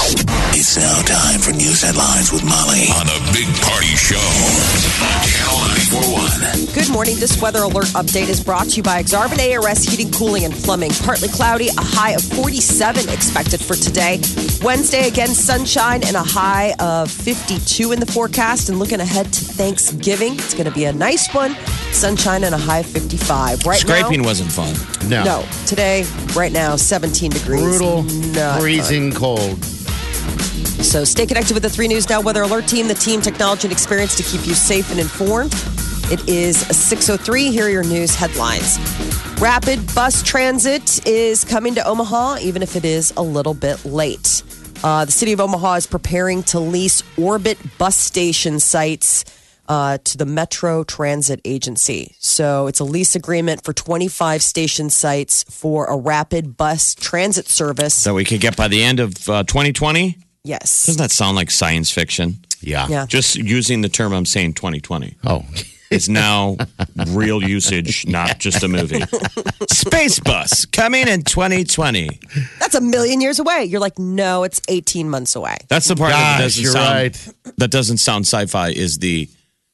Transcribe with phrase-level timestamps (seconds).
[0.00, 4.14] It's now time for news headlines with Molly on the Big Party Show.
[5.26, 5.58] Channel
[5.90, 6.72] 941.
[6.74, 7.16] Good morning.
[7.18, 10.92] This weather alert update is brought to you by Aksarben ARS Heating, Cooling, and Plumbing.
[11.02, 14.20] Partly cloudy, a high of 47 expected for today.
[14.62, 18.68] Wednesday, again, sunshine and a high of 52 in the forecast.
[18.68, 21.54] And looking ahead to Thanksgiving, it's going to be a nice one.
[21.92, 23.66] Sunshine and a high of 55.
[23.66, 24.74] Right Scraping now, wasn't fun.
[25.08, 25.24] No.
[25.24, 26.04] no, today,
[26.36, 27.62] right now, 17 degrees.
[27.62, 28.60] Brutal, Not fun.
[28.60, 29.58] freezing cold.
[30.82, 33.72] So stay connected with the 3 News Now Weather Alert Team, the team, technology, and
[33.72, 35.52] experience to keep you safe and informed.
[36.10, 37.50] It is 6.03.
[37.50, 38.78] Here are your news headlines.
[39.40, 44.42] Rapid bus transit is coming to Omaha, even if it is a little bit late.
[44.82, 49.24] Uh, the city of Omaha is preparing to lease Orbit bus station sites
[49.68, 52.14] uh, to the Metro Transit Agency.
[52.20, 58.04] So it's a lease agreement for 25 station sites for a rapid bus transit service.
[58.04, 60.16] That we could get by the end of uh, 2020.
[60.44, 60.86] Yes.
[60.86, 62.38] Doesn't that sound like science fiction?
[62.60, 62.86] Yeah.
[62.88, 63.06] Yeah.
[63.06, 65.16] Just using the term I'm saying 2020.
[65.24, 65.44] Oh.
[65.90, 66.58] It's now
[67.08, 69.00] real usage, not just a movie.
[69.70, 72.20] Space Bus coming in 2020.
[72.60, 73.64] That's a million years away.
[73.64, 75.56] You're like, no, it's 18 months away.
[75.68, 77.28] That's the part that doesn't you're sound right.
[77.56, 79.30] that doesn't sound sci-fi is the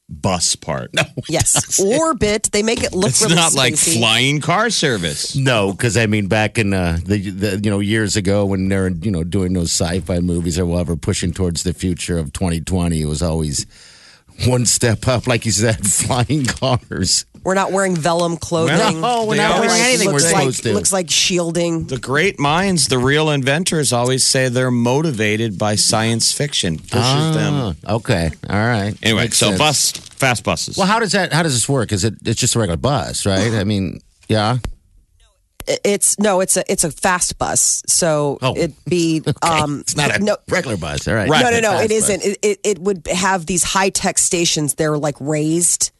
[0.09, 0.93] bus part.
[0.93, 1.79] No, Yes.
[1.79, 5.35] Orbit, they make it look it's really not like flying car service.
[5.35, 8.89] No, because I mean, back in uh, the, the you know years ago when they're
[8.89, 13.05] you know doing those sci-fi movies or whatever, pushing towards the future of 2020, it
[13.05, 13.65] was always
[14.45, 17.25] one step up, like you said, flying cars.
[17.45, 18.99] We're not wearing vellum clothing.
[19.01, 20.73] No, we're They not always- wearing anything we're looks like, supposed to.
[20.73, 21.85] Looks like shielding.
[21.85, 26.79] The great minds, the real inventors, always say they're motivated by science fiction.
[26.79, 27.53] Pushes them.
[27.53, 28.95] Ah, okay, all right.
[29.03, 29.59] Anyway, Makes so sense.
[29.59, 30.75] bus, fast buses.
[30.75, 31.31] Well, how does that?
[31.31, 31.91] How does this work?
[31.91, 32.15] Is it?
[32.25, 33.53] It's just a regular bus, right?
[33.53, 34.57] I mean, yeah.
[35.83, 37.81] It's no, it's a it's a fast bus.
[37.87, 38.55] So Oh.
[38.55, 41.07] it'd be um It's not a no regular bus.
[41.07, 41.27] All right.
[41.27, 41.43] Right.
[41.43, 42.09] no no no Fast it bus.
[42.09, 42.23] isn't.
[42.23, 44.75] It, it it would have these high tech stations.
[44.75, 45.91] They're like raised,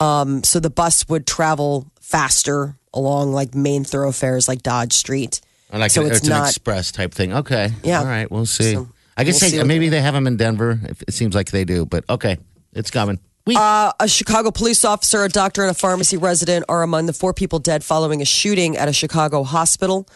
[0.00, 5.40] um, so the bus would travel faster along like main thoroughfares like Dodge Street.
[5.72, 6.48] Or Like so it's, it's, an not.
[6.48, 7.32] express type thing.
[7.32, 7.70] Okay.
[7.82, 8.00] Yeah.
[8.00, 8.30] All right.
[8.30, 8.74] We'll see.
[8.74, 10.78] So I guess we'll they, maybe they- have them in Denver.
[10.84, 12.38] If- It seems like they do, but okay,
[12.72, 13.18] it's coming.
[13.46, 17.12] We Uh, a Chicago police officer, a doctor, and a pharmacy resident are among the
[17.12, 20.08] four people dead following a shooting at a Chicago hospital.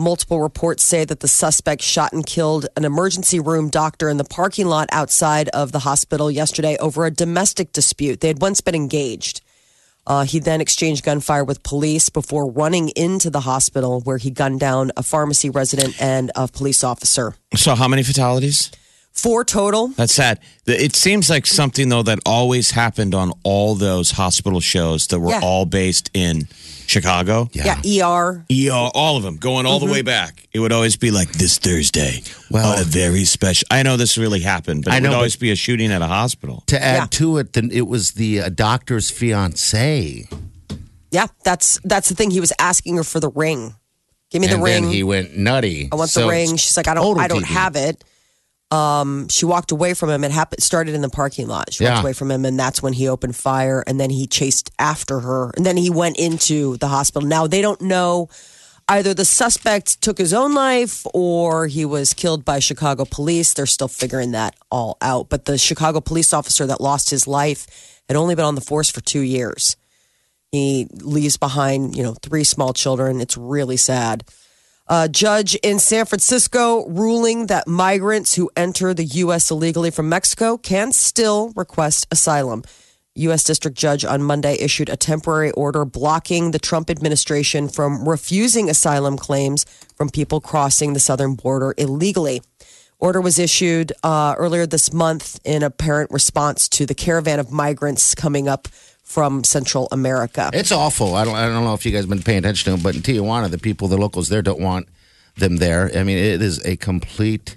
[0.00, 4.22] Multiple reports say that the suspect shot and killed an emergency room doctor in the
[4.22, 8.20] parking lot outside of the hospital yesterday over a domestic dispute.
[8.20, 9.40] They had once been engaged.
[10.06, 14.60] Uh, he then exchanged gunfire with police before running into the hospital where he gunned
[14.60, 17.34] down a pharmacy resident and a police officer.
[17.56, 18.70] so how many fatalities?
[19.22, 19.88] Four total.
[19.88, 20.38] That's sad.
[20.66, 25.30] It seems like something though that always happened on all those hospital shows that were
[25.30, 25.40] Yeah.
[25.42, 26.46] all based in
[26.86, 27.50] Chicago.
[27.52, 28.44] Yeah, ER.
[28.50, 30.46] ER, all of them going all the way back.
[30.52, 32.22] It would always be like this Thursday.
[32.50, 33.66] Well- a very special.
[33.70, 36.00] I know this really happened, but I it know, would always be a shooting at
[36.00, 36.62] a hospital.
[36.68, 37.06] to add Yeah.
[37.10, 40.28] to it, then it was the uh, doctor's fiance,
[41.10, 42.30] Yeah, that's that's the thing.
[42.30, 43.74] He was asking her for the ring.
[44.30, 44.84] Give me the ring.
[44.84, 45.88] then he went nutty.
[45.90, 46.56] I want So the ring.
[46.56, 47.54] She's like, I don't, I don't TV.
[47.54, 48.04] have it.
[48.70, 50.24] Um, she walked away from him.
[50.24, 51.72] It happened, started in the parking lot.
[51.72, 53.82] She walked away from him, and that's when he opened fire.
[53.86, 57.26] And then he chased after her, and then he went into the hospital.
[57.26, 58.28] Now they don't know
[58.88, 63.52] either the suspect took his own life or he was killed by Chicago police.
[63.52, 65.28] They're still figuring that all out.
[65.28, 68.90] But the Chicago police officer that lost his life had only been on the force
[68.90, 69.76] for two years.
[70.50, 73.20] He leaves behind, you know, three small children.
[73.20, 74.24] It's really sad.
[74.90, 79.50] A judge in San Francisco ruling that migrants who enter the U.S.
[79.50, 82.64] illegally from Mexico can still request asylum.
[83.14, 83.44] U.S.
[83.44, 89.18] District Judge on Monday issued a temporary order blocking the Trump administration from refusing asylum
[89.18, 92.40] claims from people crossing the southern border illegally.
[92.98, 98.14] Order was issued uh, earlier this month in apparent response to the caravan of migrants
[98.14, 98.68] coming up
[99.08, 100.50] from Central America.
[100.52, 101.14] It's awful.
[101.14, 101.34] I don't.
[101.34, 103.50] I don't know if you guys have been paying attention to it, but in Tijuana,
[103.50, 104.86] the people, the locals there, don't want
[105.36, 105.90] them there.
[105.96, 107.56] I mean, it is a complete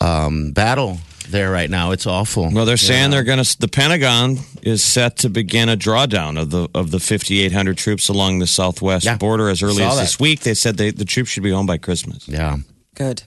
[0.00, 0.98] um, battle
[1.30, 1.92] there right now.
[1.92, 2.50] It's awful.
[2.52, 3.58] Well, they're saying they're going to.
[3.58, 8.40] The Pentagon is set to begin a drawdown of the of the 5,800 troops along
[8.40, 9.16] the southwest Yeah.
[9.16, 10.02] border as early Saw as that.
[10.02, 10.40] this week.
[10.40, 12.28] They said they, the troops should be home by Christmas.
[12.28, 12.58] Yeah.
[12.94, 13.22] Good.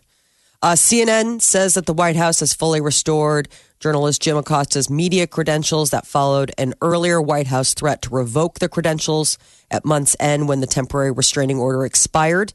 [0.62, 3.48] Uh, CNN says that the White House has fully restored
[3.80, 8.68] journalist Jim Acosta's media credentials that followed an earlier White House threat to revoke the
[8.68, 9.38] credentials
[9.72, 12.52] at month's end when the temporary restraining order expired.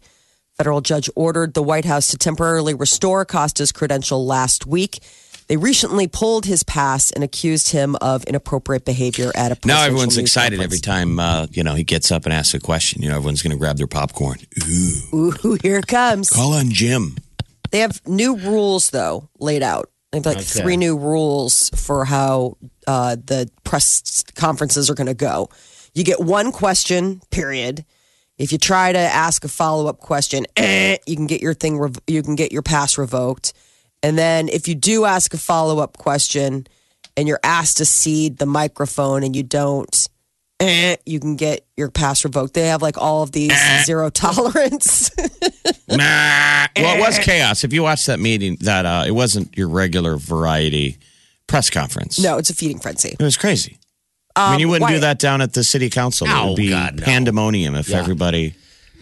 [0.55, 4.99] Federal judge ordered the White House to temporarily restore Acosta's credential last week.
[5.47, 10.19] They recently pulled his pass and accused him of inappropriate behavior at a Now everyone's
[10.19, 10.75] excited conference.
[10.75, 13.03] every time uh, you know he gets up and asks a question.
[13.03, 14.39] You know, everyone's going to grab their popcorn.
[14.69, 16.29] Ooh, Ooh, here it comes.
[16.31, 17.17] call on Jim.
[17.75, 19.91] They have new rules though laid out.
[20.13, 20.45] They have like Okay.
[20.45, 22.57] three new rules for how
[22.87, 25.49] uh, the press conferences are going to go.
[25.93, 27.85] You get one question, period.
[28.39, 31.77] If you try to ask a follow up question, eh, you can get your thing.
[31.77, 33.53] Rev- you can get your pass revoked.
[34.05, 36.69] And then if you do ask a follow up question
[37.17, 40.09] and you're asked to cede the microphone and you don't,
[40.61, 42.55] eh, you can get your pass revoked.
[42.55, 43.53] They have like all of these
[43.85, 45.11] zero tolerance.
[45.89, 46.67] Nah.
[46.77, 47.65] Well, it was chaos.
[47.65, 50.99] If you watched that meeting, that uh, it wasn't your regular variety
[51.47, 52.19] press conference.
[52.19, 53.17] no, it's a feeding frenzy.
[53.19, 53.79] it was crazy.
[54.37, 56.27] I mean, you wouldn't do that down at the city council.
[56.27, 57.05] it Oh, would be God, no.
[57.05, 57.99] pandemonium if Yeah.
[57.99, 58.55] everybody.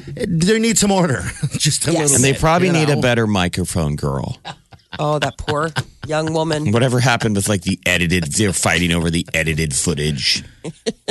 [0.07, 1.23] They need some order.
[1.53, 2.01] Just a Yes.
[2.03, 4.39] little And they bit, probably you need a better microphone girl.
[4.99, 5.71] Oh, that poor
[6.07, 6.73] young woman.
[6.73, 8.25] Whatever happened with like the edited?
[8.25, 10.45] They're fighting over the edited footage.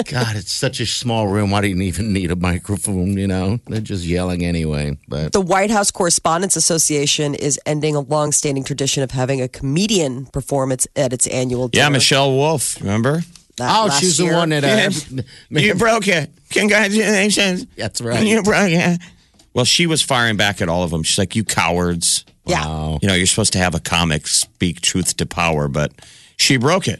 [0.06, 1.52] God, it's such a small room.
[1.52, 3.18] Why do you even need a microphone?
[3.18, 4.98] You know, they're just yelling anyway.
[5.08, 10.28] But The White House Correspondents Association is ending a long-standing tradition of having a comedian
[10.28, 11.86] perform its, at its annual dinner.
[11.86, 12.80] Yeah, Michelle Wolf.
[12.82, 13.22] Remember?
[13.58, 14.32] That oh, she's year.
[14.32, 14.64] the one that.
[14.64, 16.32] Uh, You broke it.
[16.52, 17.66] Congratulations.
[17.76, 18.26] That's right.
[18.26, 19.00] You broke it.
[19.54, 21.04] Well, she was firing back at all of them.
[21.04, 22.66] She's like, "You cowards." Yeah.
[22.66, 23.00] Wow.
[23.02, 25.92] You know, you're supposed to have a comic speak truth to power, but
[26.38, 27.00] she broke it.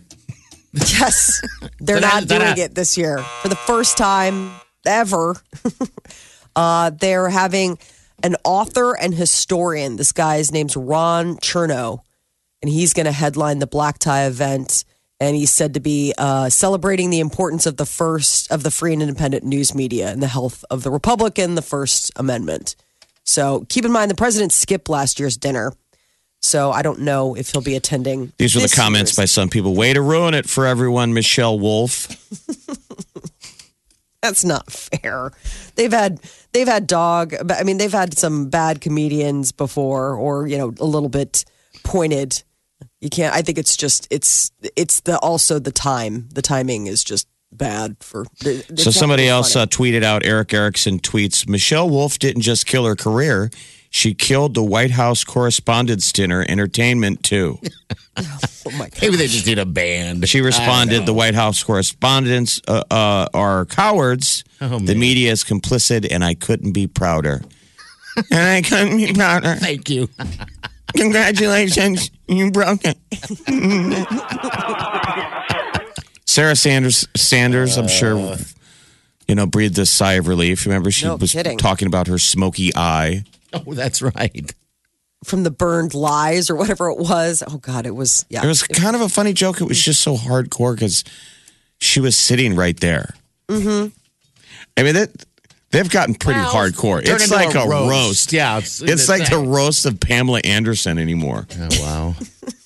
[0.74, 1.42] Yes.
[1.80, 4.52] They're not doing it this year for the first time
[4.86, 5.36] ever.
[6.56, 7.78] uh, they're having
[8.24, 9.96] an author and historian.
[9.96, 12.00] This guy's name's Ron Chernow,
[12.62, 14.84] and he's going to headline the black tie event.
[15.20, 18.94] And he's said to be uh, celebrating the importance of the first of the free
[18.94, 22.76] and independent news media and the health of the republic and the First Amendment.
[23.26, 25.74] So keep in mind, the president skipped last year's dinner.
[26.42, 28.34] So I don't know if he'll be attending.
[28.38, 29.76] These are the comments by some people.
[29.76, 32.08] Way to ruin it for everyone, Michelle Wolf.
[34.22, 35.32] That's not fair.
[35.76, 36.20] They've had
[36.52, 37.36] they've had dog.
[37.52, 41.46] I mean, they've had some bad comedians before, or you know, a little bit
[41.84, 42.44] pointed.
[43.00, 43.36] You can't.
[43.36, 46.30] I think it's just it's it's the also the time.
[46.34, 48.26] The timing is just bad for.
[48.42, 50.26] it's So somebody else uh, tweeted out.
[50.26, 53.52] Eric Erickson tweets: Michelle Wolf didn't just kill her career;
[53.90, 57.60] she killed the White House Correspondents' Dinner entertainment too.
[58.18, 58.98] oh my god!
[59.02, 60.28] Maybe they just need a band.
[60.28, 64.44] She responded: "The White House correspondents uh, uh, are cowards.
[64.62, 67.42] Oh, the media is complicit, and I couldn't be prouder.
[68.32, 69.56] and I couldn't be prouder.
[69.56, 70.10] Thank you.
[70.96, 72.98] Congratulations, you broke it."
[76.32, 78.38] Sarah Sanders, Sanders, I'm sure,
[79.28, 80.66] you know, breathed a sigh of relief.
[80.66, 81.58] Remember, she No was kidding.
[81.58, 83.26] talking about her smoky eye.
[83.54, 84.54] Oh, that's right.
[85.26, 87.44] From the burned lies or whatever it was.
[87.46, 88.44] Oh god, it was yeah.
[88.44, 89.60] It was kind of a funny joke.
[89.60, 91.04] It was just so hardcore because
[91.80, 93.14] she was sitting right there.
[93.50, 93.90] Mm-hmm.
[94.78, 95.10] I mean, that
[95.72, 97.04] they've gotten pretty Well, hardcore.
[97.06, 97.92] turn It's into like a a roast.
[97.92, 98.34] roast.
[98.34, 101.46] Yeah, it's- it's it's like the roast of Pamela Anderson anymore.
[101.60, 102.16] Oh, wow.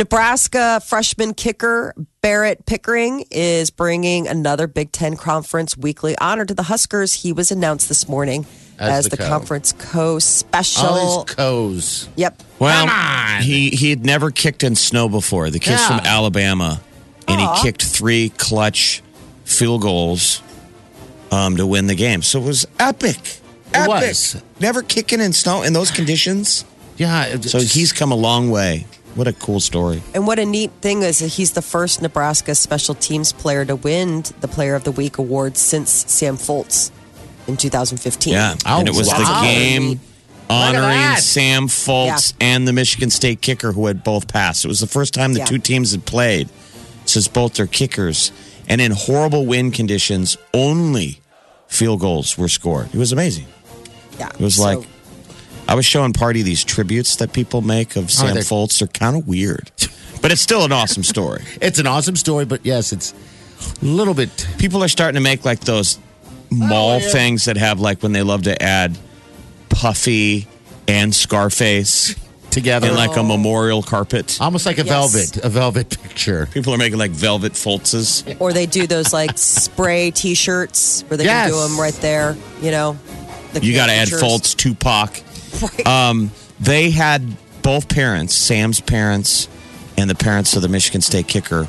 [0.00, 6.62] Nebraska freshman kicker Barrett Pickering is bringing another Big Ten Conference weekly honor to the
[6.62, 7.12] Huskers.
[7.12, 8.46] He was announced this morning
[8.78, 9.28] As as, the the, co.
[9.28, 10.86] conference co-special.
[10.86, 12.08] All these co's.
[12.16, 12.42] yep.
[12.58, 13.42] Well, Come on.
[13.42, 15.50] he he had never kicked in snow before.
[15.50, 15.88] The kid's Yeah.
[15.98, 16.80] from Alabama,
[17.28, 19.02] and he kicked three clutch
[19.44, 20.40] field goals
[21.30, 22.22] um, to win the game.
[22.22, 23.18] So it was epic.
[23.74, 23.86] Epic.
[23.86, 24.42] was.
[24.60, 26.64] Never kicking in snow in those conditions.
[26.96, 27.38] Yeah.
[27.42, 28.86] So he's come a long way.
[29.14, 30.02] What a cool story.
[30.14, 33.76] And what a neat thing is that he's the first Nebraska special teams player to
[33.76, 36.90] win the Player of the Week award since Sam Foltz
[37.48, 38.32] in 2015.
[38.32, 39.18] Yeah, Oh, and it was wow.
[39.18, 40.00] the game
[40.48, 41.20] honoring that.
[41.22, 44.64] Sam Foltz and the Michigan State kicker who had both passed.
[44.64, 45.44] It was the first time the Yeah.
[45.46, 46.48] two teams had played
[47.04, 48.30] since both their kickers,
[48.68, 51.20] and in horrible wind conditions, only
[51.66, 52.88] field goals were scored.
[52.94, 53.46] It was amazing.
[54.20, 54.28] Yeah.
[54.28, 54.78] It was So- like
[55.70, 58.80] I was showing Party these tributes that people make of oh, Sam they're- Foltz.
[58.80, 59.70] They're kind of weird,
[60.20, 61.44] but it's still an awesome story.
[61.62, 63.14] It's an awesome story, but yes, it's
[63.80, 64.48] a little bit.
[64.58, 65.98] people are starting to make like those
[66.50, 67.08] mall Oh, yeah.
[67.12, 68.98] things that have like when they love to add
[69.68, 70.48] Puffy
[70.88, 72.16] and Scarface.
[72.50, 72.88] together.
[72.88, 73.22] in like a oh.
[73.22, 74.36] memorial carpet.
[74.40, 74.88] Almost like a Yes.
[74.88, 76.46] velvet, a velvet picture.
[76.46, 78.24] People are making like velvet foltzes.
[78.40, 82.36] Or they do those like spray T-shirts where they can do them right there.
[82.60, 82.98] You know,
[83.52, 84.54] the You got to add caricatures.
[84.54, 85.22] Foltz, Tupac.
[85.62, 85.86] Right.
[85.86, 87.22] Um, they had
[87.62, 89.48] both parents, Sam's parents
[89.96, 91.68] and the parents of the Michigan State kicker,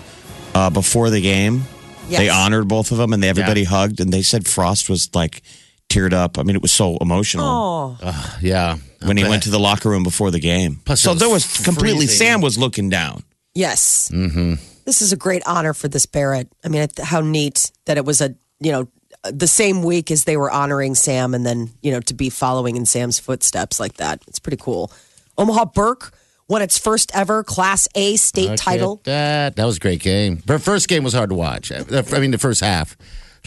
[0.56, 1.64] uh, before the game.
[2.10, 5.42] They honored both of them and they, everybody hugged and they said Frost was like
[5.90, 6.38] teared up.
[6.38, 8.78] I mean, it was so emotional Oh, Yeah.
[9.06, 10.82] when he went to the locker room before the game.
[10.86, 12.18] Plus, so was there was completely, freezing.
[12.28, 13.24] Sam was looking down.
[13.54, 14.10] yes.
[14.14, 14.56] Mm-hmm.
[14.84, 16.50] This is a great honor for this Barrett.
[16.66, 18.88] I mean, how neat that it was a you know
[19.24, 22.76] the same week as they were honoring Sam, and then you know to be following
[22.76, 24.22] in Sam's footsteps like that.
[24.28, 24.92] It's pretty cool.
[25.38, 26.14] Omaha Burke
[26.48, 29.02] won its first ever Class A state Look title.
[29.06, 30.42] That that was a great game.
[30.48, 31.72] Her first game was hard to watch.
[31.72, 32.98] I mean, the first half,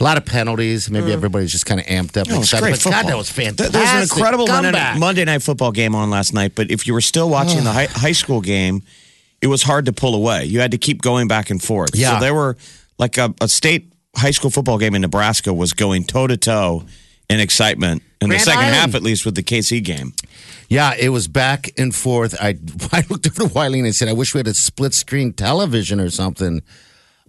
[0.00, 0.88] a lot of penalties.
[0.90, 1.14] Maybe Mm.
[1.14, 2.26] everybody's just kind of amped up.
[2.26, 2.62] and No, it's excited.
[2.62, 3.02] great But football.
[3.02, 3.72] God, that was fantastic.
[3.72, 4.94] There was an incredible Monday.
[4.98, 7.86] Monday night football game on last night, but if you were still watching the high,
[7.86, 8.82] high school game,
[9.42, 10.44] it was hard to pull away.
[10.46, 11.90] You had to keep going back and forth.
[11.94, 12.14] Yeah.
[12.14, 12.56] So there were
[12.98, 16.84] like a, a state high school football game in Nebraska was going toe to toe
[17.30, 18.74] in excitement in the second Island.
[18.76, 20.12] half, at least with the KC game.
[20.68, 22.34] Yeah, it was back and forth.
[22.40, 22.56] I
[22.92, 25.32] I looked over to Wiley and I said, "I wish we had a split screen
[25.32, 26.62] television or something."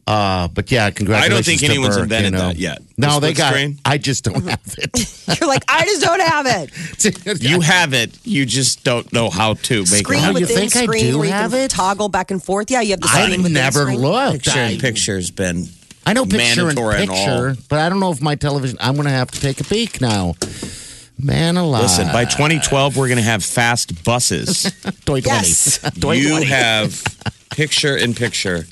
[0.07, 1.31] Uh, but yeah, congratulations.
[1.33, 2.47] I don't think to anyone's Burke, invented you know.
[2.49, 2.81] that yet.
[2.95, 3.53] No, The they got.
[3.53, 3.79] screen?
[3.83, 5.17] I just don't have it.
[5.41, 7.41] You're like, I just don't have it.
[7.41, 10.27] You have it, you just don't know how to make Screen it.
[10.27, 11.71] you within think I screen do where you have can it?
[11.71, 12.69] toggle back and forth.
[12.69, 13.97] Yeah, you have the screen I've never screen.
[13.99, 14.43] looked.
[14.45, 15.69] Picture in I- picture's been
[16.05, 17.15] I know picture in mandatory and all.
[17.15, 18.77] picture, but I don't know if my television.
[18.79, 20.35] I'm going to have to take a peek now.
[21.17, 21.83] Man alive!
[21.83, 24.71] Listen, by 2012, we're going to have fast buses.
[25.07, 25.79] Yes.
[26.19, 27.03] You have
[27.51, 28.65] picture in picture.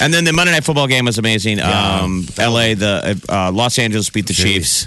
[0.00, 1.60] And then the Monday Night Football game was amazing.
[1.60, 4.86] Um, LA, the uh, Los Angeles beat the Chiefs,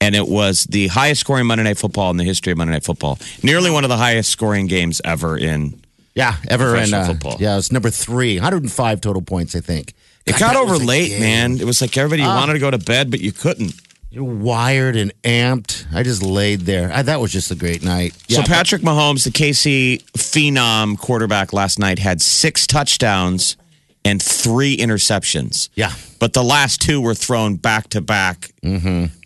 [0.00, 2.84] and it was the highest scoring Monday Night Football in the history of Monday Night
[2.84, 3.18] Football.
[3.42, 5.80] Nearly one of the highest scoring games ever in.
[6.14, 7.36] Yeah, ever in uh, football.
[7.40, 9.94] Yeah, it's number three, 105 total points, I think.
[10.26, 11.20] It got over late, game.
[11.20, 11.60] man.
[11.60, 12.34] It was like everybody Ah.
[12.36, 13.74] wanted to go to bed, but you couldn't.
[14.10, 15.86] You're wired and amped.
[15.92, 16.90] I just laid there.
[16.92, 18.14] I, that was just a great night.
[18.28, 23.56] So Yeah, Patrick Mahomes, the KC phenom quarterback last night, had six touchdowns
[24.04, 25.68] and three interceptions.
[25.74, 25.92] Yeah.
[26.20, 28.52] but the last two were thrown back to back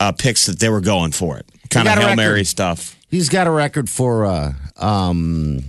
[0.01, 1.47] uh, picks that they were going for it.
[1.71, 2.17] Kind of hail record.
[2.17, 2.97] mary stuff.
[3.11, 5.63] He's got a record for uh, um,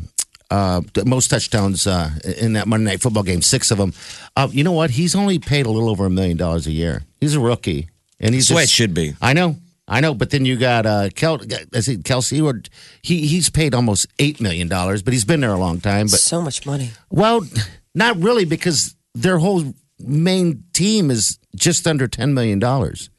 [0.51, 3.93] uh, most touchdowns uh, in that Monday Night Football game, six of them.
[4.35, 4.89] Uh, you know what?
[4.91, 7.03] He's only paid a little over a million dollars a year.
[7.21, 7.89] He's a rookie,
[8.19, 9.13] and he's That's the way it just- should be.
[9.21, 10.13] I know, I know.
[10.13, 11.39] But then you got uh, Kel,
[11.73, 12.43] is it Kelce?
[12.43, 12.61] Or
[13.01, 16.05] he he's paid almost eight million dollars, but he's been there a long time.
[16.07, 16.91] But So much money.
[17.09, 17.45] well,
[17.93, 23.09] not really because their whole main team is just under ten million dollars.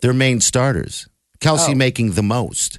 [0.00, 1.08] Their main starters,
[1.40, 1.74] Kelce Oh.
[1.74, 2.78] making the most.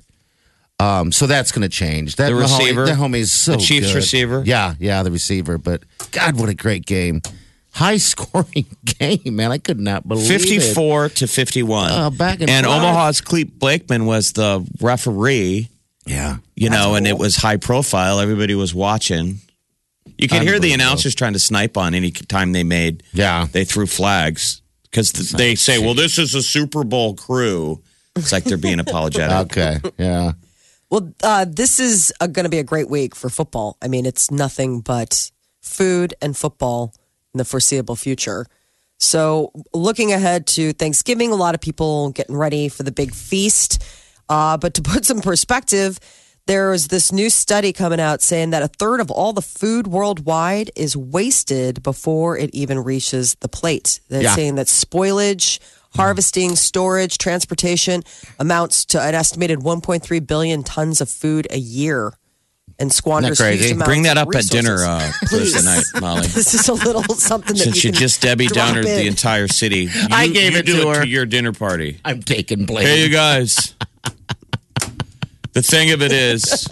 [0.80, 2.18] Um, so that's going to change.
[2.18, 2.86] That The receiver?
[2.86, 3.96] that homie is so The Chiefs good.
[3.96, 4.44] receiver?
[4.46, 5.58] Yeah, yeah, the receiver.
[5.58, 7.22] But God, what a great game!
[7.72, 9.52] High scoring game, man.
[9.52, 10.40] I could not believe it.
[10.40, 11.92] 54 to 51.
[11.92, 12.66] Uh, back and.
[12.66, 15.70] Omaha's Clete Blakeman was the referee,
[16.06, 18.20] Yeah, you know, and it was high profile.
[18.20, 19.40] Everybody was watching.
[20.18, 23.04] You could hear the announcers trying to snipe on any time they made.
[23.12, 23.48] Yeah.
[23.52, 27.82] They threw flags because they say, well, this is a Super Bowl crew.
[28.16, 29.36] It's like they're being apologetic.
[29.58, 30.32] Okay, yeah.
[30.96, 33.76] Well, uh, this is going to be a great week for football.
[33.82, 35.30] I mean, it's nothing but
[35.62, 36.94] food and football
[37.34, 38.46] in the foreseeable future.
[38.98, 43.84] So, looking ahead to Thanksgiving, a lot of people getting ready for the big feast.
[44.30, 46.00] Uh, but to put some perspective,
[46.48, 49.88] there is this new study coming out saying that a third of all the food
[49.88, 54.00] worldwide is wasted before it even reaches the plate.
[54.08, 54.36] They're Yeah.
[54.36, 55.60] saying that spoilage,
[55.96, 58.04] harvesting, storage, transportation
[58.40, 62.14] amounts to an estimated 1.3 billion tons of food a year
[62.78, 63.64] and squanders crazy?
[63.68, 64.86] huge amounts Bring that up at dinner resources.
[64.88, 66.22] uh, Thursday night, Molly.
[66.28, 69.08] This is a little something that Since you you can just Debbie drop Downer the
[69.08, 71.02] entire city, you, I gave you it do to it her.
[71.04, 72.00] to your dinner party.
[72.04, 72.86] I'm taking blame.
[72.86, 73.74] Hey, you guys.
[75.54, 76.68] the thing of it is,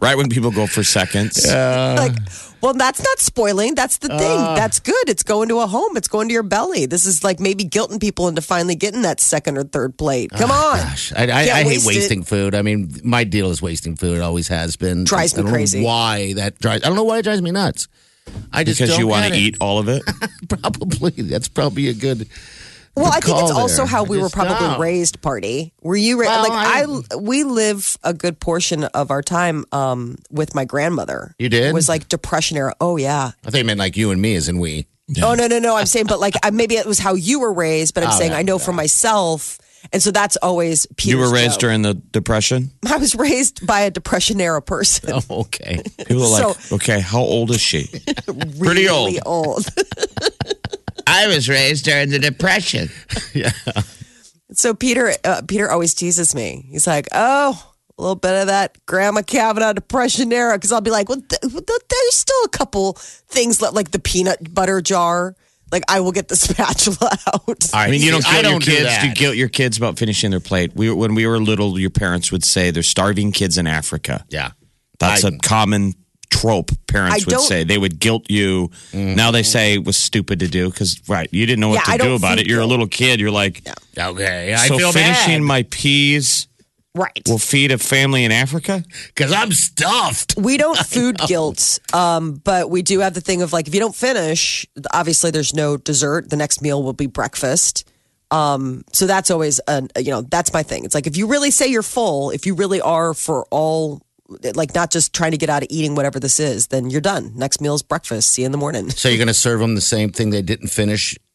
[0.00, 2.16] right when people go for seconds, like,
[2.60, 3.74] well, that's not spoiling.
[3.74, 4.38] That's the thing.
[4.38, 4.54] Uh.
[4.54, 5.08] that's good.
[5.08, 5.96] It's going to a home.
[5.96, 6.86] It's going to your belly.
[6.86, 10.30] This is like maybe guilting people into finally getting that second or third plate.
[10.30, 10.78] Come on.
[10.78, 11.86] Gosh, I, I, I hate waste it.
[11.86, 12.54] wasting food.
[12.54, 14.18] I mean, my deal is wasting food.
[14.18, 15.04] It always has been.
[15.04, 15.84] Drives me I don't know crazy.
[15.84, 16.84] Why that drives?
[16.84, 17.88] I don't know why it drives me nuts.
[18.52, 20.02] I just because don't you want to eat all of it.
[20.48, 22.28] Probably that's probably a good.
[22.96, 24.80] Well, I think it's call also how we were probably don't.
[24.80, 25.22] raised.
[25.22, 26.82] Party, were you ra- Well, like I,
[27.12, 31.34] I- We live a good portion of our time um, with my grandmother.
[31.38, 31.64] You did?
[31.66, 32.74] It was like depression era.
[32.80, 33.30] Oh yeah.
[33.46, 34.86] I think it meant like you and me, as in we.
[35.22, 35.74] Oh no no no!
[35.76, 37.94] I'm saying, but like maybe it was how you were raised.
[37.94, 39.58] But I'm Oh, saying yeah, I know for myself,
[39.92, 41.60] And so that's always Peter's You were raised joke.
[41.60, 42.70] during the Depression?
[42.86, 45.10] I was raised by a depression era person.
[45.30, 45.82] Oh, okay.
[46.06, 47.88] People are like, So- okay, how old is she?
[48.58, 49.18] really old.
[49.26, 49.66] old.
[51.06, 52.88] I was raised during the Depression.
[53.34, 53.52] Yeah.
[54.52, 56.66] So Peter, uh, Peter always teases me.
[56.68, 60.90] He's like, "Oh, a little bit of that Grandma Kavanaugh depression era," because I'll be
[60.90, 61.52] like, "Well, th- th-
[61.88, 65.36] there's still a couple things left, like the peanut butter jar.
[65.70, 67.70] Like I will get the spatula out.
[67.72, 68.82] I mean, you don't I guilt your don't do kids.
[68.86, 69.04] that.
[69.04, 70.72] You guilt your kids about finishing their plate.
[70.74, 74.24] We, when we were little, your parents would say there's starving kids in Africa.
[74.30, 74.50] Yeah.
[74.98, 75.92] That's I- a common
[76.30, 77.64] trope parents I would say.
[77.64, 78.70] They would guilt you.
[78.92, 81.92] Now they say it was stupid to do because, right, you didn't know what Yeah,
[81.96, 82.46] to do don't about it.
[82.46, 83.20] You're a little kid.
[83.20, 83.62] You're like,
[83.98, 84.54] Okay.
[84.54, 86.48] I so feel finishing bad my peas
[86.94, 87.20] right.
[87.28, 88.84] will feed a family in Africa?
[89.08, 90.34] because I'm stuffed.
[90.36, 93.80] we don't food guilt, um, but we do have the thing of like if you
[93.80, 96.30] don't finish, obviously there's no dessert.
[96.30, 97.86] The next meal will be breakfast.
[98.32, 100.84] Um, so that's always an you know that's my thing.
[100.84, 104.02] It's like if you really say you're full, if you really are for all,
[104.54, 107.32] like not just trying to get out of eating whatever this is, then you're done.
[107.36, 108.32] Next meal is breakfast.
[108.32, 108.90] See you in the morning.
[108.90, 111.16] So you're going to serve them the same thing they didn't finish?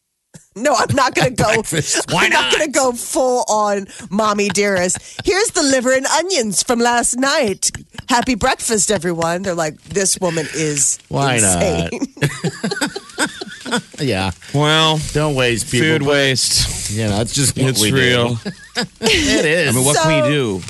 [0.57, 1.53] No, I'm not going to go.
[1.53, 2.11] Breakfast.
[2.11, 2.53] Why I'm not not?
[2.59, 4.97] going to go full on mommy dearest.
[5.25, 7.71] Here's the liver and onions from last night.
[8.09, 9.41] Happy breakfast, everyone.
[9.43, 11.91] They're like, this woman is Why not?
[11.93, 12.07] insane.
[13.99, 14.31] Yeah.
[14.53, 15.87] Well, Don't waste people.
[15.87, 16.91] food but, waste.
[16.91, 17.95] You know, it's just what It's we do.
[17.97, 18.37] real.
[19.01, 19.69] It is.
[19.69, 20.61] I mean, what So- can we do?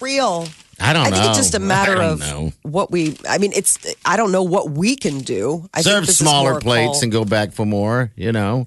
[0.00, 0.46] Real.
[0.82, 1.08] I don't know.
[1.08, 1.16] I know.
[1.16, 2.52] think it's just a matter of know.
[2.62, 3.16] what we.
[3.28, 3.78] I mean, it's.
[4.04, 5.68] I don't know what we can do.
[5.72, 8.10] I think serve this is smaller more a plates call- and go back for more.
[8.16, 8.66] You know,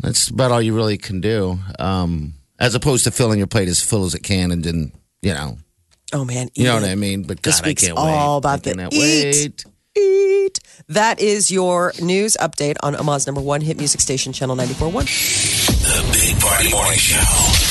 [0.00, 1.58] that's about all you really can do.
[1.78, 5.32] Um, as opposed to filling your plate as full as it can and then you
[5.34, 5.58] know,
[6.12, 6.90] Oh man, you know what it.
[6.90, 7.22] I mean.
[7.24, 8.38] But This God, I week's can't all wait.
[8.38, 9.00] about I the cannot eat.
[9.34, 9.64] wait.
[9.96, 10.58] Eat.
[10.88, 14.92] That is your news update on Omaha's number one hit music station, Channel 94.1.
[15.82, 17.67] The Big Party Morning Show.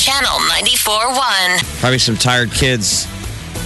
[0.00, 1.80] Channel 94.1.
[1.80, 3.06] Probably some tired kids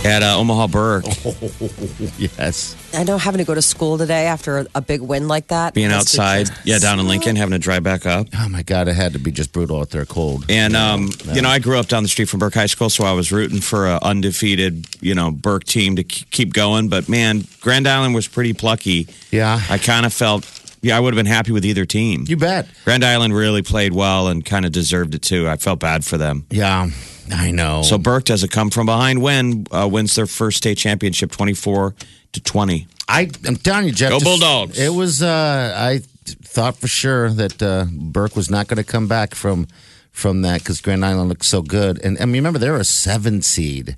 [0.04, 1.04] at uh, Omaha Burke
[2.18, 2.74] Yes.
[2.92, 5.74] I know having to go to school today after a, a big win like that.
[5.74, 6.46] being outside.
[6.46, 8.26] just- Yeah, down in Lincoln, having to drive back up.
[8.36, 10.44] Oh my God, it had to be just brutal out there, cold.
[10.48, 13.04] And um, you know, I grew up down the street from Burke High School, so
[13.04, 16.88] I was rooting for an undefeated, you know, Burke team to keep going.
[16.88, 19.06] But man, Grand Island was pretty plucky.
[19.30, 19.60] Yeah.
[19.70, 20.44] I kind of felt,
[20.84, 22.24] yeah, I would have been happy with either team.
[22.28, 22.68] You bet.
[22.84, 25.48] Grand Island really played well and kind of deserved it too.
[25.48, 26.46] I felt bad for them.
[26.50, 26.88] Yeah,
[27.32, 27.82] I know.
[27.82, 31.54] So Burke does a come from behind win, uh, wins their first state championship, twenty
[31.54, 31.94] four
[32.32, 32.86] to twenty.
[33.08, 34.10] I, I'm telling you, Jeff.
[34.10, 34.78] Go Bulldogs.
[34.78, 35.22] It was.
[35.22, 39.66] Uh, I thought for sure that uh, Burke was not going to come back from
[40.10, 41.98] from that because Grand Island looked so good.
[42.04, 43.96] And I mean, remember they're a seven seed,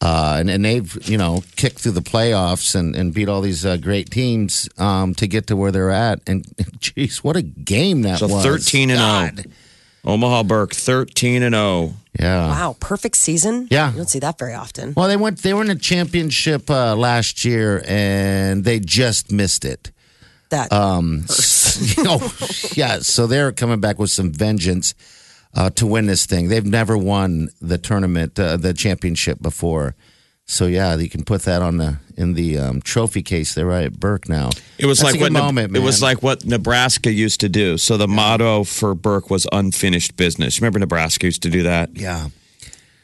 [0.00, 3.66] uh, and and they've you know kicked through the playoffs and, and beat all these
[3.66, 6.20] uh, great teams um, to get to where they're at.
[6.26, 6.44] And
[6.80, 8.44] geez, what a game that So was!
[8.44, 9.42] 13 and oh.
[9.42, 9.52] 0.
[10.04, 11.86] Omaha Burke thirteen and oh.
[11.86, 11.94] zero.
[12.18, 12.48] Yeah.
[12.48, 13.68] Wow, perfect season.
[13.70, 13.90] Yeah.
[13.90, 14.94] You don't see that very often.
[14.96, 15.38] Well, they went.
[15.42, 19.92] They were in a championship uh, last year, and they just missed it.
[20.50, 21.24] That Um,
[21.80, 22.20] you know,
[22.72, 23.00] yeah.
[23.00, 24.94] So they're coming back with some vengeance
[25.58, 26.48] uh, to win this thing.
[26.48, 29.96] They've never won the tournament, uh, the championship before.
[30.50, 33.84] So yeah, you can put that on the in the um, trophy case there right
[33.86, 34.50] at Burke now.
[34.78, 37.40] It was That's like a what good Ne- moment, it was like what Nebraska used
[37.40, 37.76] to do.
[37.76, 40.60] So the motto for Burke was unfinished business.
[40.60, 41.90] Remember Nebraska used to do that.
[41.94, 42.28] yeah,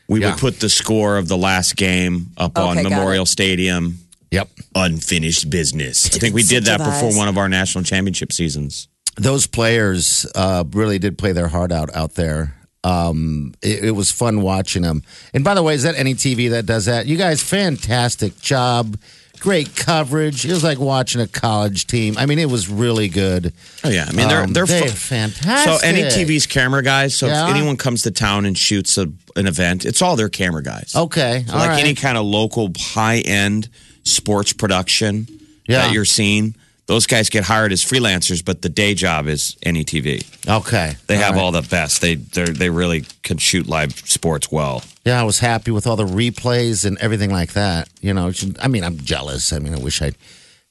[0.08, 0.30] We Yeah.
[0.30, 3.26] would put the score of the last game up on Okay, got Memorial.
[3.26, 3.98] Stadium.
[4.30, 4.48] yep.
[4.74, 6.06] Unfinished business.
[6.14, 8.88] I think we did that before one of our national championship seasons.
[9.16, 12.54] Those players uh, really did play their heart out out there.
[12.82, 15.02] Um, it, it was fun watching them.
[15.32, 17.06] And by the way, is that NETV that does that?
[17.06, 18.98] You guys, fantastic job.
[19.40, 20.44] Great coverage.
[20.44, 22.16] It was like watching a college team.
[22.18, 23.52] I mean, it was really good.
[23.84, 25.80] Oh yeah, I mean they're Um, they're, they're fantastic.
[25.80, 27.14] So NETV's camera guys.
[27.14, 27.48] So Yeah.
[27.48, 30.92] if anyone comes to town and shoots a, an event, it's all their camera guys.
[30.96, 31.80] Okay, So like right.
[31.80, 33.68] any kind of local high end
[34.04, 35.26] sports production
[35.68, 35.82] Yeah.
[35.86, 36.54] that you're seeing,
[36.86, 40.48] those guys get hired as freelancers, but the day job is NETV.
[40.60, 41.40] okay, They have right.
[41.42, 42.00] all the best.
[42.00, 44.82] They they they really can shoot live sports well.
[45.04, 47.88] Yeah, I was happy with all the replays and everything like that.
[48.00, 49.52] You know, I mean, I'm jealous.
[49.52, 50.12] I mean, I wish I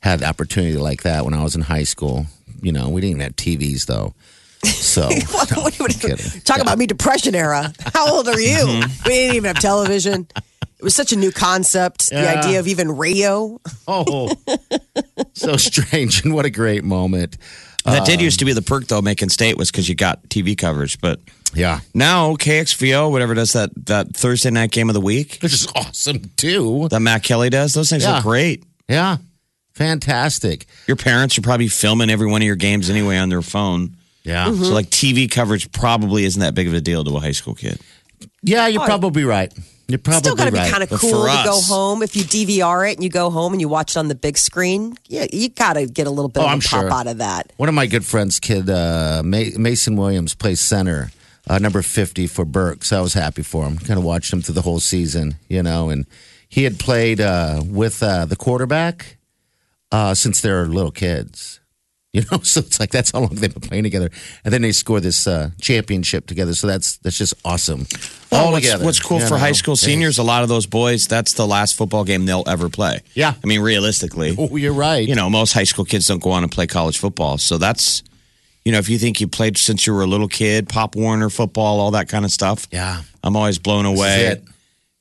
[0.02, 2.26] had the opportunity like that when I was in high school.
[2.62, 4.14] You know, we didn't even have TVs though.
[4.64, 6.42] So, What- no, what- what- I'm kidding.
[6.42, 7.74] Talk about me depression era.
[7.94, 8.58] How old are you?
[8.58, 9.04] Mm-hmm.
[9.10, 10.28] we didn't even have television.
[10.84, 12.10] It was such a new concept.
[12.10, 13.58] The idea of even radio.
[13.88, 14.30] Oh,
[15.34, 17.38] so strange and what a great moment.
[17.86, 19.02] That did used to be the perk though.
[19.02, 21.22] Making state was because you got TV coverage, but
[21.54, 25.70] Yeah, now KXVO, whatever does that that Thursday night game of the week which is
[25.74, 26.90] awesome too.
[26.90, 28.16] that Matt Kelly does, those things Yeah.
[28.16, 28.66] look great.
[28.90, 29.20] Yeah,
[29.76, 30.66] Fantastic.
[30.86, 33.96] Your parents are probably filming every one of your games anyway on their phone.
[34.24, 34.48] Yeah.
[34.48, 34.64] Mm-hmm.
[34.66, 37.56] So like TV coverage probably isn't that big of a deal to a high school
[37.56, 37.80] kid.
[38.42, 39.54] Yeah, you're probably right.
[39.94, 42.24] You're probably Still got to be kind of cool for to go home if you
[42.24, 44.98] DVR it and you go home and you watch it on the big screen.
[45.08, 46.92] Yeah, you got to get a little bit Oh, of a I'm pop sure.
[46.92, 47.54] out of that.
[47.58, 51.12] One of my good friends' kid, uh, Mason Williams, plays center,
[51.48, 52.84] uh, number 50 for Burke.
[52.84, 53.78] So I was happy for him.
[53.78, 55.92] Kind of watched him through the whole season, you know.
[55.92, 56.08] And
[56.50, 59.18] he had played uh, with uh, the quarterback
[59.92, 61.60] uh, since they were little kids,
[62.14, 62.38] you know.
[62.44, 64.10] So it's like that's how long they've been playing together.
[64.46, 66.54] And then they score this uh, championship together.
[66.54, 67.86] So that's that's just awesome.
[68.32, 68.86] Well, All what's, together.
[68.86, 71.76] what's cool you for high school seniors, a lot of those boys, that's the last
[71.76, 73.02] football game they'll ever play.
[73.14, 73.34] Yeah.
[73.44, 75.08] I mean, realistically, Oh, you're right.
[75.08, 77.38] you know, most high school kids don't go on and play college football.
[77.38, 78.04] So that's,
[78.66, 81.30] you know, if you think you played since you were a little kid, Pop Warner
[81.30, 82.68] football, all that kind of stuff.
[82.72, 83.02] Yeah.
[83.24, 84.42] I'm always blown away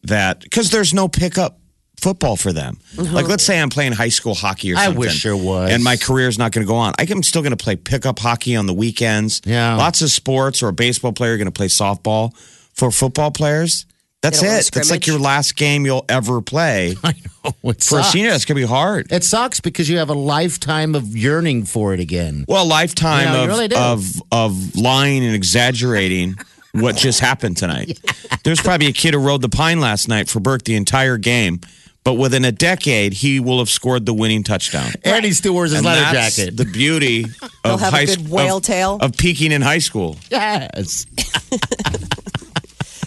[0.04, 1.58] that because there's no pickup
[2.02, 2.78] football for them.
[2.96, 5.70] Like, let's say I'm playing high school hockey or I wish there was.
[5.70, 6.92] And my career's not going to go on.
[6.98, 9.40] I'm still going to play pickup hockey on the weekends.
[9.44, 9.76] Yeah.
[9.76, 12.36] Lots of sports or a baseball player going to play softball.
[12.74, 13.84] For football players,
[14.22, 14.46] that's it.
[14.46, 16.96] want That's like your last game you'll ever play.
[17.04, 17.70] I know.
[17.70, 19.12] It For a senior, that's going to be hard.
[19.12, 22.44] It sucks because you have a lifetime of yearning for it again.
[22.48, 26.36] Well, a lifetime You know, of, really of of lying and exaggerating
[26.72, 27.98] what just happened tonight.
[28.44, 31.60] There's probably a kid who rode the pine last night for Burke the entire game,
[32.04, 34.90] but within a decade, he will have scored the winning touchdown.
[35.04, 36.56] And he still wears his And leather that's jacket.
[36.56, 37.24] The beauty
[37.64, 38.98] of have a high good whale of, tail.
[39.00, 40.16] of peaking in high school.
[40.30, 41.06] yes.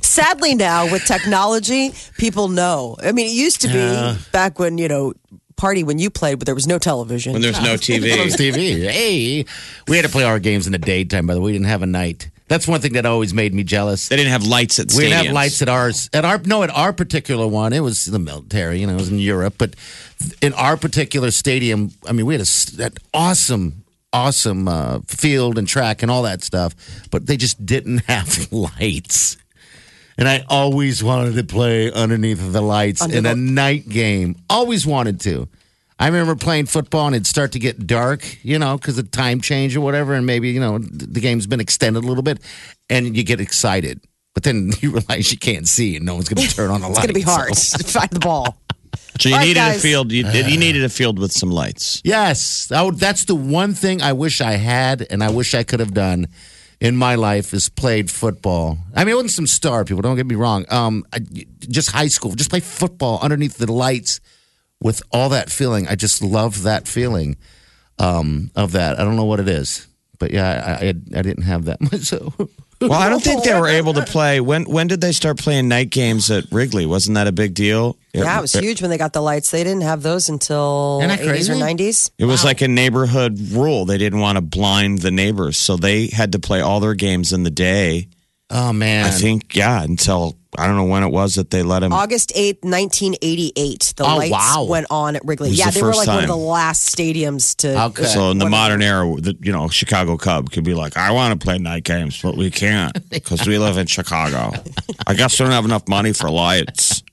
[0.02, 2.96] Sadly, now with technology, people know.
[3.04, 4.16] I mean, it used to be Yeah.
[4.32, 5.14] back when you know
[5.58, 7.34] party when you played, but there was no television.
[7.34, 7.80] When there's no It
[8.24, 8.54] was TV.
[8.78, 8.90] TV.
[8.90, 9.46] Hey,
[9.88, 11.28] we had to play our games in the daytime.
[11.28, 12.30] By the way, we didn't have a night.
[12.48, 14.08] That's one thing that always made me jealous.
[14.08, 14.98] They didn't have lights at stadiums.
[14.98, 16.10] We didn't have lights at ours.
[16.14, 18.80] At our no, at our particular one, it was the military.
[18.80, 19.56] You know, it was in Europe.
[19.58, 19.76] But
[20.42, 25.58] in our particular stadium, I mean, we had a s- that awesome, awesome uh, field
[25.58, 26.76] and track and all that stuff.
[27.10, 29.38] But they just didn't have lights.
[30.18, 34.36] And I always wanted to play underneath the lights Under in a night game.
[34.50, 35.50] Always wanted to.
[35.98, 39.40] I remember playing football and it'd start to get dark, you know, because of time
[39.40, 42.40] change or whatever, and maybe you know the game's been extended a little bit,
[42.90, 44.02] and you get excited.
[44.34, 46.88] But then you realize you can't see, and no one's going to turn on the
[46.90, 46.98] light.
[47.06, 48.58] it's going to be hard So- to find the ball.
[49.20, 50.12] So you All right, needed a field.
[50.12, 52.02] You, you needed a field with some lights.
[52.04, 55.64] Yes, I would, that's the one thing I wish I had, and I wish I
[55.64, 56.28] could have done
[56.82, 58.78] in my life is played football.
[58.94, 60.02] I mean, it wasn't some star people.
[60.02, 60.66] Don't get me wrong.
[60.70, 61.20] Um, I,
[61.60, 64.20] just high school, just play football underneath the lights
[64.82, 65.88] with all that feeling.
[65.88, 67.38] I just love that feeling
[68.00, 69.00] um, of that.
[69.00, 69.88] I don't know what it is,
[70.20, 72.02] but yeah, I, I, I didn't have that much.
[72.02, 72.34] So
[72.82, 74.42] Well, I don't think they were able to play.
[74.42, 76.86] When when did they start playing night games at Wrigley?
[76.86, 77.98] Wasn't that a big deal?
[78.14, 79.50] Yeah, it was huge when they got the lights.
[79.52, 82.12] They didn't have those until 80s or 90s.
[82.18, 83.86] It was like a neighborhood rule.
[83.86, 87.32] They didn't want to blind the neighbors, so they had to play all their games
[87.34, 88.10] in the day.
[88.50, 91.80] oh man, I think, yeah, until I don't know when it was that they let
[91.80, 91.94] them.
[91.94, 93.94] August 8th, 1988.
[93.96, 94.66] The Oh, lights wow.
[94.70, 95.50] went on at Wrigley.
[95.50, 97.84] It Yeah, the they were first like one of the last stadiums to.
[97.86, 98.04] Okay.
[98.06, 101.40] So in the modern era, the you know Chicago Cub could be like, I want
[101.40, 104.52] to play night games, but we can't because we live in Chicago.
[105.08, 107.04] I guess we don't have enough money for lights.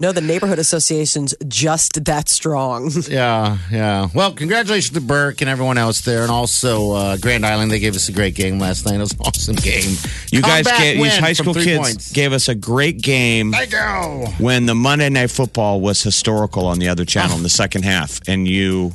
[0.00, 2.90] No, the neighborhood association's just that strong.
[3.08, 4.08] Yeah, yeah.
[4.14, 7.70] Well, congratulations to Burke and everyone else there, and also uh, Grand Island.
[7.70, 8.96] They gave us a great game last night.
[8.96, 9.96] It was an awesome game.
[10.32, 12.12] You guys, Comeback get, these high school kids points.
[12.12, 13.52] gave us a great game.
[13.52, 14.26] Thank you.
[14.44, 18.20] when the Monday Night Football was historical on the other channel in the second half,
[18.26, 18.92] and you,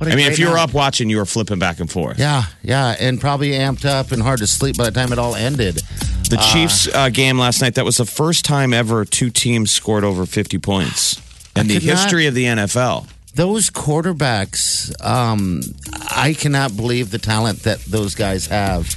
[0.00, 2.18] I mean, if you were up watching, you were flipping back and forth.
[2.18, 5.34] Yeah, yeah, and probably amped up and hard to sleep by the time it all
[5.34, 5.80] ended.
[6.30, 10.04] The Chiefs uh, game last night, that was the first time ever two teams scored
[10.04, 11.20] over 50 points
[11.54, 13.06] in the could not- history of the NFL.
[13.34, 15.60] Those quarterbacks, um,
[16.10, 18.94] I cannot believe the talent that those guys have.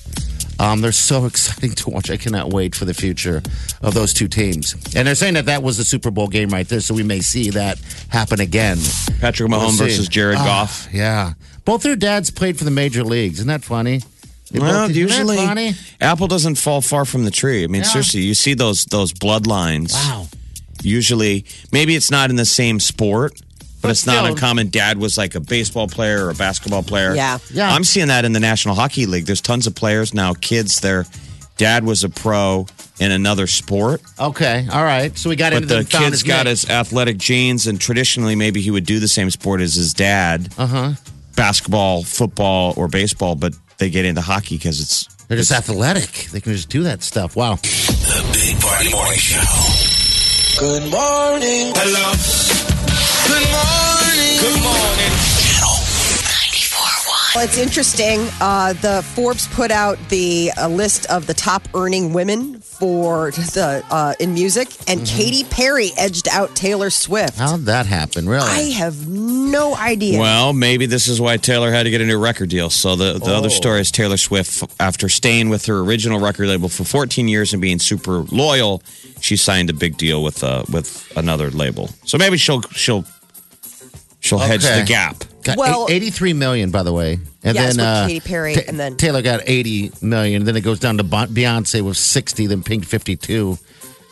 [0.60, 2.10] Um, they're so exciting to watch.
[2.12, 3.42] I cannot wait for the future
[3.82, 4.74] of those two teams.
[4.96, 7.20] And they're saying that that was the Super Bowl game right there, so we may
[7.20, 8.78] see that happen again.
[9.20, 10.88] Patrick We'll Mahomes versus Jared Ah, Goff.
[10.92, 11.34] Yeah.
[11.66, 13.36] Both their dads played for the major leagues.
[13.40, 14.02] Isn't that funny?
[14.52, 15.74] They Well, usually?
[16.00, 17.64] Apple doesn't fall far from the tree.
[17.64, 17.90] I mean, Yeah.
[17.90, 19.94] seriously, you see those those bloodlines.
[19.94, 20.28] Wow.
[20.84, 24.70] Usually, maybe it's not in the same sport, but, But it's not uncommon.
[24.70, 27.16] Dad was like a baseball player or a basketball player.
[27.16, 27.40] Yeah.
[27.52, 27.74] Yeah.
[27.74, 29.26] I'm seeing that in the National Hockey League.
[29.26, 30.80] There's tons of players now, kids.
[30.80, 31.06] Their
[31.58, 32.68] dad was a pro
[33.00, 34.68] in another sport, Okay.
[34.72, 35.16] All right.
[35.18, 36.48] So we got but into the kid's got nick.
[36.52, 40.50] his athletic genes, and traditionally, maybe he would do the same sport as his dad.
[40.58, 40.90] Uh Uh-huh.
[40.90, 40.94] huh.
[41.36, 46.30] Basketball, football, or baseball, but they get into hockey because it's They're just athletic.
[46.32, 47.36] They can just do that stuff.
[47.36, 47.56] Wow.
[47.56, 49.42] The Big Party Morning Show.
[50.60, 51.74] Good morning.
[51.76, 52.13] Hello.
[53.28, 54.40] Good morning.
[54.40, 55.47] Good morning.
[57.36, 58.27] Well, it's interesting.
[58.41, 63.84] Uh, the Forbes put out the uh, list of the top earning women for the
[63.89, 67.38] uh, in music, and Katy Perry edged out Taylor Swift.
[67.38, 68.27] How'd that happen?
[68.27, 68.47] Really?
[68.47, 70.19] I have no idea.
[70.19, 72.69] Well, maybe this is why Taylor had to get a new record deal.
[72.69, 76.69] So the, the other story is Taylor Swift, after staying with her original record label
[76.69, 78.82] for 14 years and being super loyal,
[79.21, 81.89] she signed a big deal with uh, with another label.
[82.06, 83.06] So maybe she'll she'll
[84.19, 85.23] she'll hedge the gap.
[85.48, 87.20] Got Well- eight- 83 million, by the way.
[87.44, 90.44] And Yes, then uh, Katy Perry, Ta- and then- Taylor got 80 million.
[90.46, 93.58] Then it goes down to Beyonce with 60, then Pink 52,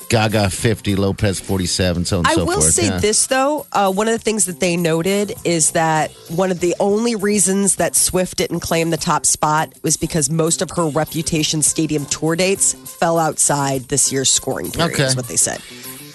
[0.08, 2.74] Gaga 50, Lopez 47, so on and I so will forth.
[2.74, 3.00] say yeah.
[3.00, 3.66] this though.
[3.72, 7.78] Uh, one of the things that they noted is that one of the only reasons
[7.78, 12.36] that Swift didn't claim the top spot was because most of her Reputation Stadium tour
[12.36, 14.94] dates fell outside this year's scoring period.
[14.94, 15.04] Okay.
[15.06, 15.60] Is what they said.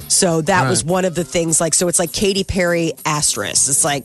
[0.07, 1.61] So that was one of the things.
[1.61, 3.69] Like, so it's like Katy Perry asterisk.
[3.69, 4.05] It's like,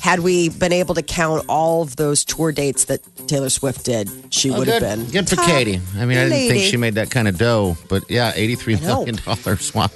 [0.00, 4.08] had we been able to count all of those tour dates that Taylor Swift did,
[4.32, 5.80] she Oh, would have been good for top Katy.
[5.96, 9.16] I mean, I didn't think she made that kind of dough, but yeah, eighty-three million
[9.16, 9.72] dollars.
[9.74, 9.88] Wow.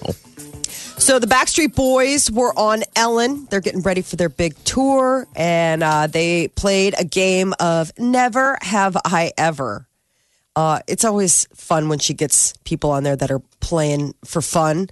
[0.97, 3.47] So the Backstreet Boys were on Ellen.
[3.51, 8.57] They're getting ready for their big tour, and uh, they played a game of Never
[8.63, 9.89] Have I Ever.
[10.55, 14.89] Uh, it's always fun when she gets people on there that are playing for fun.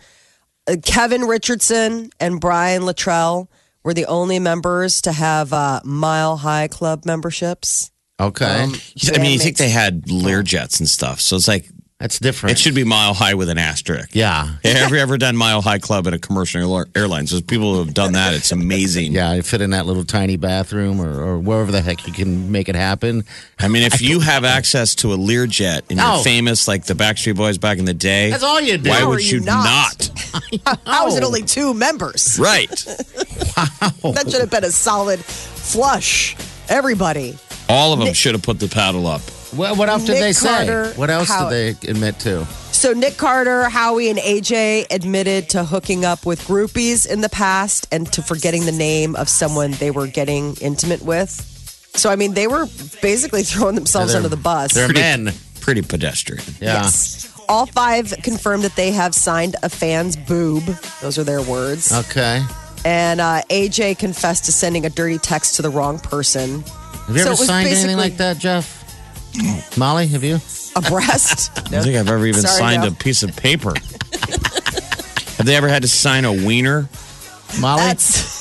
[0.67, 3.47] Uh, Kevin Richardson and Brian Littrell
[3.85, 7.91] were the only members to have uh, Mile High Club memberships.
[8.21, 8.75] Okay, Um,
[9.15, 11.21] I mean, you think they had Learjets and stuff.
[11.21, 11.69] So it's like,
[12.03, 12.53] that's different.
[12.57, 14.11] it should be Mile High with an asterisk.
[14.13, 14.57] Yeah.
[14.65, 17.31] Have you ever done Mile High Club at a commercial air- airlines?
[17.31, 18.35] There's people who have done that.
[18.35, 19.13] It's amazing.
[19.13, 22.51] Yeah, I fit in that little tiny bathroom or, or wherever the heck you can
[22.51, 23.25] make it happen.
[23.61, 26.15] I mean, if you have access to a Learjet and No.
[26.17, 28.91] you're famous like the Backstreet Boys back in the day, That's all you do.
[28.91, 30.11] why How would are you you not?
[30.65, 30.79] not?
[30.87, 32.39] How is it only two members?
[32.39, 32.69] Right.
[34.03, 34.13] Wow.
[34.13, 36.35] That should have been a solid flush.
[36.69, 37.37] Everybody.
[37.69, 39.21] All of them should have put the paddle up.
[39.55, 40.93] What, what else did Nick they say?
[40.97, 42.45] What else how- did they admit to?
[42.73, 47.87] So Nick Carter, Howie, and AJ admitted to hooking up with groupies in the past
[47.93, 51.31] and to forgetting the name of someone they were getting intimate with.
[51.95, 52.67] So I mean, they were
[53.03, 54.73] basically throwing themselves They're- under the bus.
[54.75, 55.33] They're men.
[55.61, 56.43] Pretty pedestrian.
[56.61, 56.83] Yeah.
[56.83, 57.29] Yes.
[57.49, 60.65] All five confirmed that they have signed a fan's boob.
[61.03, 61.93] Those are their words.
[61.93, 62.43] Okay.
[62.85, 66.63] And uh, AJ confessed to sending a dirty text to the wrong person.
[66.63, 68.82] Have you So ever signed anything like that, Jeff?
[69.77, 70.39] Molly, have you?
[70.77, 71.51] A breast.
[71.59, 72.89] I don't think I've ever even Sorry, signed no.
[72.89, 73.73] a piece of paper.
[75.37, 76.89] have they ever had to sign a wiener?
[77.61, 77.83] Molly?
[77.83, 78.33] That's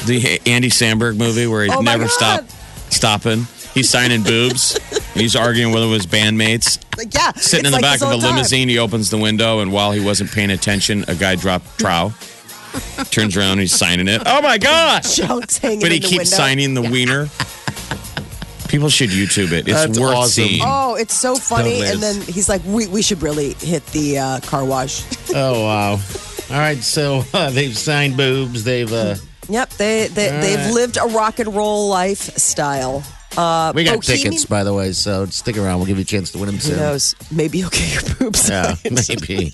[0.06, 2.10] The Andy Samberg movie where he Oh my never God.
[2.10, 2.54] stopped
[2.92, 3.46] stopping.
[3.74, 4.76] He's signing boobs.
[5.14, 6.78] He's arguing with his bandmates.
[6.98, 7.32] like yeah.
[7.32, 10.32] Sitting in the back of a limousine, he opens the window, and while he wasn't
[10.32, 12.12] paying attention, a guy dropped trow.
[13.10, 14.22] Turns around, he's signing it.
[14.26, 15.16] Oh my gosh!
[15.18, 16.24] Hanging But he in the keeps window.
[16.36, 17.28] signing the wiener.
[18.70, 19.68] People should YouTube it.
[19.68, 20.44] It's That's worth awesome.
[20.44, 20.62] seeing.
[20.64, 21.80] Oh, it's so funny.
[21.80, 25.02] Totally and then he's like, we, we should really hit the uh, car wash.
[25.34, 25.90] oh, wow.
[25.92, 28.64] All right, so uh, they've signed boobs.
[28.64, 28.92] They've.
[28.92, 29.16] Uh,
[29.48, 30.72] Yep, they, they, All they've right.
[30.74, 33.02] lived a rock and roll lifestyle.
[33.36, 35.78] Uh, we got Bohemian- tickets, by the way, so stick around.
[35.78, 36.76] We'll give you a chance to win them Who soon.
[36.76, 37.16] knows?
[37.32, 39.08] Maybe you'll get your boobs Yeah, signed.
[39.08, 39.52] maybe.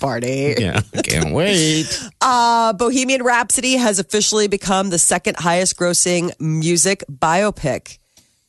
[0.00, 0.54] Party.
[0.58, 1.86] Yeah, can't wait.
[2.20, 7.98] Uh, Bohemian Rhapsody has officially become the second highest grossing music biopic.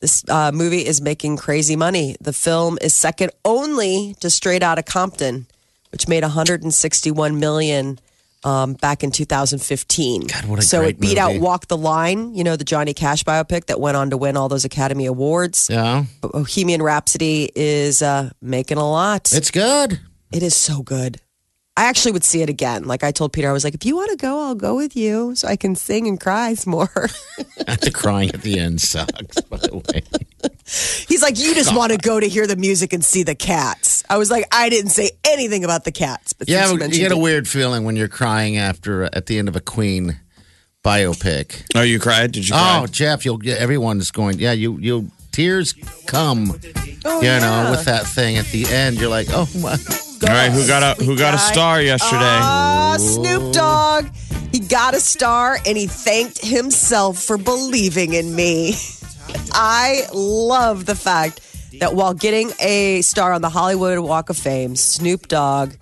[0.04, 2.14] This uh, movie is making crazy money.
[2.20, 5.46] The film is second only to Straight Outta Compton,
[5.92, 7.98] which made 161 million
[8.44, 10.26] um, back in 2015.
[10.26, 11.40] God, what a so it beat out.
[11.40, 14.50] Walk the Line, you know, the Johnny Cash biopic that went on to win all
[14.50, 15.68] those Academy Awards.
[15.70, 19.32] Yeah, Bohemian Rhapsody is uh, making a lot.
[19.32, 20.00] it's good.
[20.30, 21.18] It is so good.
[21.76, 22.84] I actually would see it again.
[22.84, 24.94] Like I told Peter, I was like, if you want to go, I'll go with
[24.94, 26.86] you so I can sing and cry some more.
[27.36, 30.02] the crying at the end sucks, by the way.
[31.08, 34.04] He's like, you just want to go to hear the music and see the cats.
[34.08, 36.32] I was like, I didn't say anything about the cats.
[36.32, 39.26] But Yeah, you but you get a weird feeling when you're crying after uh, at
[39.26, 40.20] the end of a Queen
[40.84, 41.64] biopic.
[41.74, 42.30] Oh, you cried?
[42.30, 42.80] Did you cry?
[42.82, 44.38] Oh, Jeff, you'll yeah, everyone's going.
[44.38, 45.72] Yeah, you you tears
[46.06, 46.52] come.
[47.04, 47.40] Oh, you yeah.
[47.40, 49.76] know, with that thing at the end, you're like, oh my.
[50.26, 52.20] All right, who got a who got a star yesterday?
[52.22, 54.06] Ah, Snoop Dogg.
[54.52, 58.74] He got a star and he thanked himself for believing in me.
[59.52, 61.40] I love the fact
[61.80, 65.74] that while getting a star on the Hollywood Walk of Fame, Snoop Dogg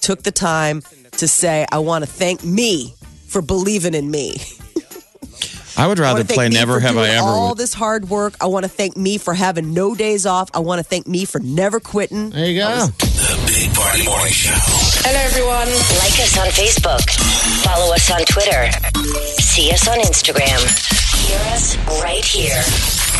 [0.00, 2.94] took the time to say, I want to thank me
[3.28, 4.36] for believing in me.
[5.78, 7.26] I would rather want to play Never Have I doing Ever.
[7.26, 8.34] all this hard work.
[8.40, 10.50] I want to thank me for having no days off.
[10.54, 12.30] I want to thank me for never quitting.
[12.30, 12.86] There you go.
[12.86, 14.54] The Big Party Morning Show.
[15.04, 15.68] Hello, everyone.
[16.00, 17.04] Like us on Facebook.
[17.64, 18.70] Follow us on Twitter.
[19.40, 20.60] See us on Instagram.
[21.28, 22.62] hear us right here.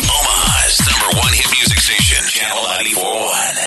[0.01, 2.63] Omaha's number one hit music station, Channel
[2.95, 3.57] 941.